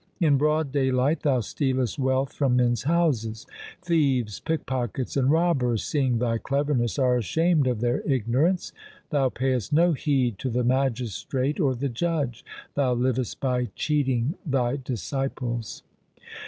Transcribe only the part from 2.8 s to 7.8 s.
houses. Thieves, pickpockets, and robbers seeing thy cleverness are ashamed